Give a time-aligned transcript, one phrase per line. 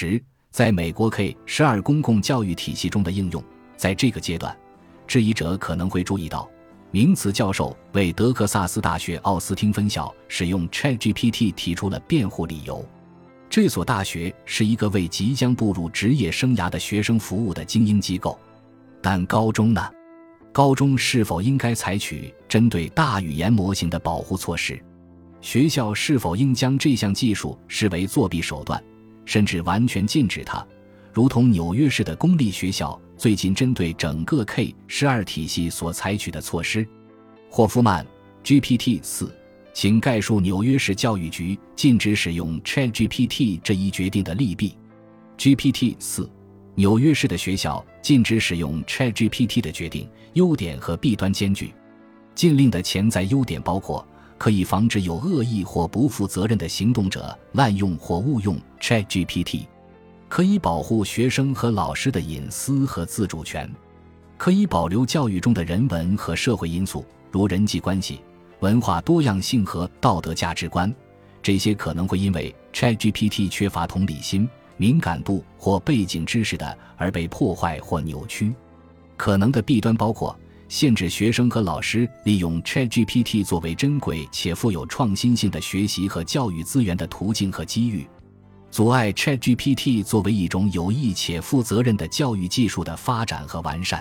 [0.00, 3.44] 十，在美国 K 十二公共教育体系中的应用，
[3.76, 4.56] 在这个阶段，
[5.06, 6.48] 质疑者可能会注意到，
[6.90, 12.82] 名词教授为德克萨斯大学奥斯汀分校使用 ChatGPT 提出了辩护理由。
[13.50, 18.40] 这所大学是一个为即将步入职业生涯的学生服务的精英机构，
[19.02, 19.86] 但高中呢？
[20.50, 24.82] 高中是否应该采取针对大语言模型的保护措施？
[25.42, 28.82] 学校是否应将这项技术视为作弊手段，
[29.24, 30.66] 甚至完全禁止它？
[31.12, 36.86] 如同纽约市的公立学校最近针对整个 K 十二体系所采取的措施。
[37.48, 38.06] 霍夫曼
[38.44, 39.34] ，GPT 四，
[39.72, 44.76] 请概述纽约市教育局禁止使用 ChatGPT 这一决定的利弊。
[45.36, 46.30] GPT 四，
[46.76, 51.74] 纽约市的学校禁止使用 ChatGPT 的决定，优点和弊端兼具。
[52.36, 54.06] 禁令的潜在优点包括。
[54.40, 59.66] 可以防止有恶意或不负责任的行动者滥用或误用 ChatGPT，
[60.30, 63.70] 可以保护学生和老师的隐私和自主权，
[64.38, 68.22] 可以保留教育中的人文和社会因素，如人际关系、
[68.60, 70.90] 文化多样性和道德价值观。
[71.42, 78.54] 这些可能会因为 ChatGPT 缺乏同理心、敏感度或背景知识的而被破坏或扭曲。
[79.18, 80.34] 可能的弊端包括。
[80.70, 88.08] 限制学生和老师利用 ChatGPT 作为珍贵且富有创新性的学习和教育资源的途径和机遇，
[88.70, 94.00] 阻碍 ChatGPT 作为一种有益且负责任的教育技术的发展和完善，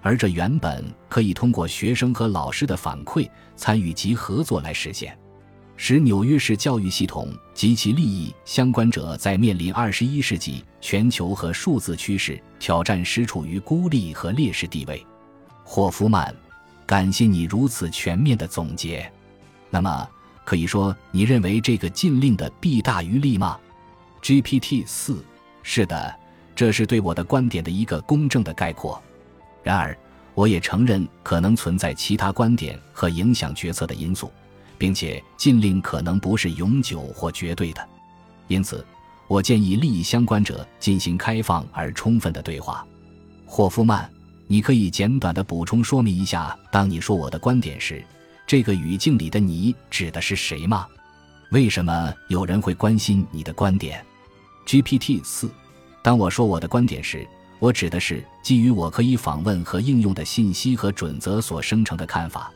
[0.00, 5.18] 而这原本可以通过学生和老师的反馈、参与及合作来实现，
[5.76, 15.04] 使纽约市教育系统及其利益相关者在面临二十一世纪全球和数字趋势挑战时处于孤立和劣势地位。
[15.70, 16.34] 霍夫曼，
[16.86, 19.06] 感谢你如此全面的总结。
[19.68, 20.08] 那么，
[20.42, 23.60] 可以说你认为这个禁令的弊大于利吗
[24.22, 25.22] ？GPT 四，
[25.62, 26.18] 是的，
[26.56, 29.00] 这是对我的观点的一个公正的概括。
[29.62, 29.94] 然而，
[30.34, 34.32] 我也承认可能存在其他观点和影响决策的因素，
[34.78, 37.88] 并且禁令可能不是永久或绝对的。
[38.46, 38.82] 因此，
[39.26, 42.86] 我建议利益相关者进行开放而充分的对话。
[43.44, 44.10] 霍夫曼。
[44.50, 48.02] 你可以简短的补充说明一下，当你说我的观点时，
[48.46, 50.86] 这个语境里的你指的是谁吗？
[51.50, 54.02] 为什么有人会关心你的观点
[54.66, 55.50] ？GPT 四，
[56.02, 57.28] 当我说我的观点时，
[57.58, 62.50] 我指的是基于我可以访问和应用的信息和准则所生成的看法。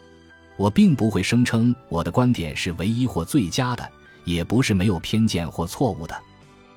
[0.56, 3.86] 我并不会声称我的观点是唯一或最佳的，
[4.24, 6.18] 也不是没有偏见或错误的。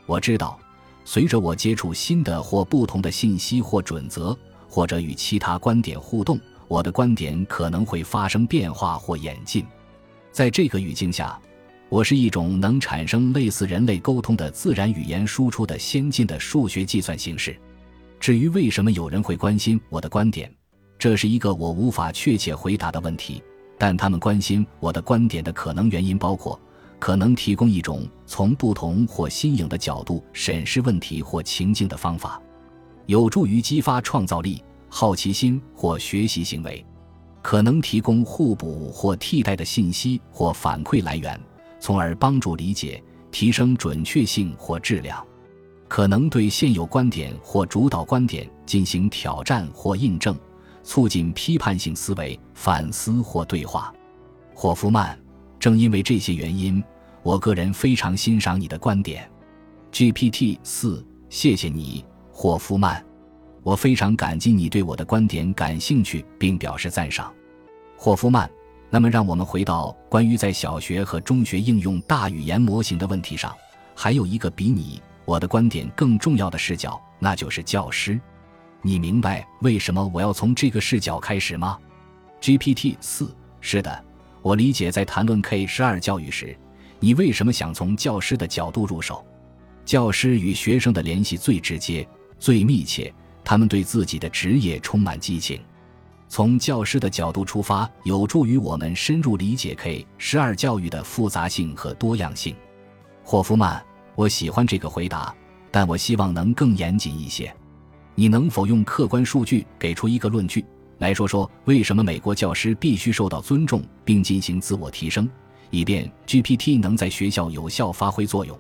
[0.05, 0.59] 我知道，
[1.05, 4.37] 随着我接触新的或不同的信息或准则。
[4.75, 6.37] 或者与其他观点互动，
[6.67, 9.65] 我的观点可能会发生变化或演进。
[10.33, 11.39] 在这个语境下，
[11.87, 17.57] 我是一种能产生类似人类沟通的自然语言输出的先进的数学计算形式。
[18.19, 20.53] 至于为什么有人会关心我的观点，
[20.99, 23.41] 这是一个我无法确切回答的问题。
[23.77, 26.59] 但他们关心我的观点的可能原因包括：
[26.99, 32.41] 可能提供一种从不同或新颖的角度审视问题或情境的方法。
[33.07, 34.63] 有助于激发创造力、
[34.97, 36.85] 好奇心或学习行为，
[37.41, 41.37] 可能提供互补或替代的信息或反馈来源，
[41.81, 45.21] 从而帮助理解、提升准确性或质量。
[45.89, 50.33] 可能对现有观点或主导观点进行挑战或印证，
[50.81, 53.93] 促进批判性思维、反思或对话。
[54.53, 55.19] 霍夫曼，
[55.59, 56.81] 正因为这些原因，
[57.21, 59.29] 我个人非常欣赏你的观点。
[59.91, 62.05] GPT 四，谢谢你。
[62.31, 63.05] 霍夫曼，
[63.65, 67.33] 我非常感激你对我的观点感兴趣并表示赞赏。
[67.97, 68.47] 霍夫曼，
[68.91, 73.51] 那么让我们回到关于在小学和中学应用大语言模型的问题上，
[73.95, 78.21] 还有一个比你我的观点更重要的视角，那就是教师。
[78.83, 81.75] 你明白为什么我要从这个视角开始吗
[82.39, 84.05] ？GPT 四，是的，
[84.43, 84.91] 我理解。
[84.91, 86.55] 在谈论 K 十二教育时，
[86.99, 89.25] 你为什么想从教师的角度入手？
[89.83, 92.07] 教师与学生的联系最直接。
[92.37, 93.11] 最密切，
[93.45, 95.61] 他们对自己的职业充满激情。
[96.27, 102.55] 从教师的角度出发，有助于我们深入理解 K 十二教育的复杂性和多样性。
[103.23, 103.81] 霍夫曼，
[104.15, 105.33] 我喜欢这个回答，
[105.69, 107.55] 但我希望能更严谨一些。
[108.15, 110.65] 你能否用客观数据给出一个论据，
[110.97, 115.29] 来说说为什么美国教师必须受到尊重并进行自我提升，
[115.69, 118.59] 以便 GPT 能在学校有效发挥作用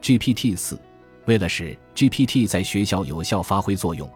[0.00, 0.78] ？GPT 四。
[1.26, 4.10] 为了使 GPT 在学校有效发挥作用，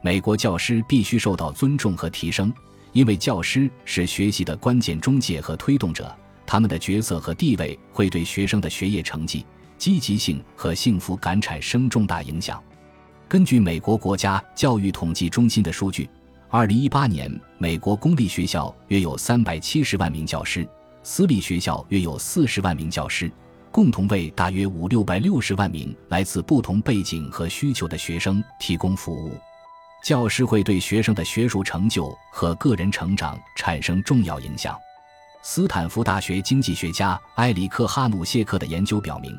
[0.00, 2.52] 美国教师必须受到尊重和提升，
[2.92, 6.14] 因为教师是学习的关键中介和推动者，
[6.46, 9.44] 他们的角色和地位会对学生的学业成绩、
[9.76, 12.62] 积极性和幸福感产生重大影响。
[13.28, 16.08] 根据美国国家教育统计中心的数据，
[16.50, 20.68] 二零一八年，美国公立学校约有三百七十万名教师，
[21.02, 23.32] 私立学校约有四十万名教师，
[23.72, 29.32] 共同为大约五六百六十万名来自不同背景和需求的学生提供服务。
[30.04, 34.78] 教师会对学生的学术成就和个人成长产生重要影响。
[35.42, 39.34] 斯坦福大学经济学家埃里克·哈努谢克的研究表明，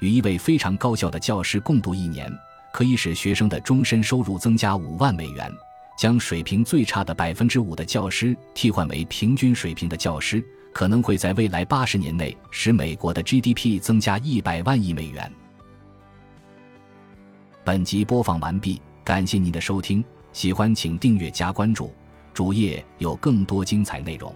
[0.00, 2.32] 与一位非常高效的教师共度一年，
[2.72, 5.52] 可以使学生的终身收入增加五万美元。
[5.98, 10.42] 将水平最差的百分之五的教师替换为平均水平的教师，
[10.72, 15.32] 可能会在未来八十年内使美国的 GDP 增加一百万亿美元。
[17.64, 18.80] 本集播放完毕。
[19.04, 21.92] 感谢您的收听，喜欢请订阅加关注，
[22.32, 24.32] 主页有更多精彩内容。